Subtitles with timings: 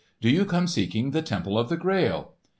[0.19, 2.33] Do you come seeking the Temple of the Grail?